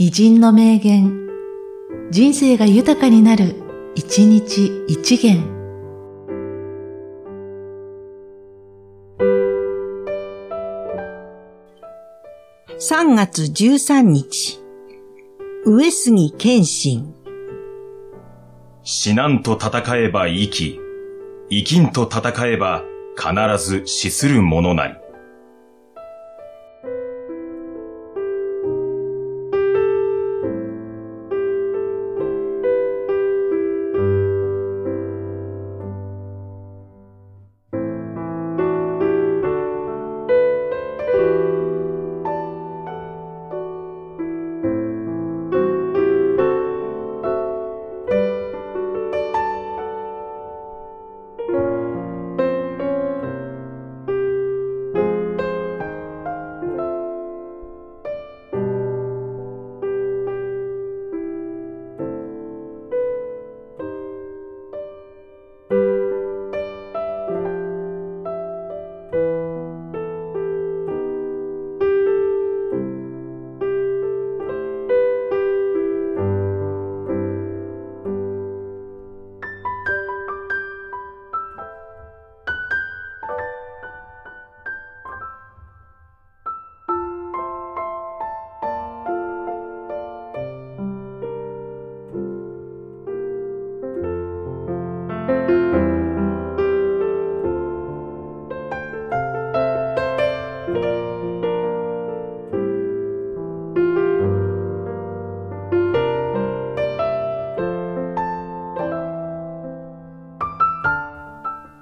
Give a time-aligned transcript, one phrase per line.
[0.00, 1.26] 偉人の名言、
[2.12, 3.56] 人生が豊かになる、
[3.96, 5.42] 一日一元。
[12.78, 14.60] 3月13日、
[15.66, 17.12] 上杉謙信。
[18.84, 20.80] 死なんと戦えば生き、
[21.50, 22.84] 生きんと戦えば
[23.16, 23.34] 必
[23.68, 25.07] ず死するものなり。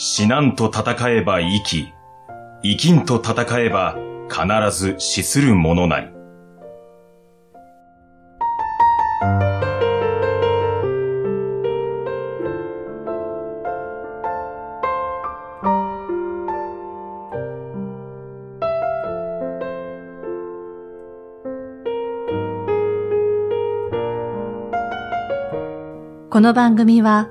[0.00, 1.92] 死なんと戦えば生き、
[2.62, 3.96] 生きんと戦えば
[4.30, 6.06] 必ず死するものなり。
[26.30, 27.30] この番組は、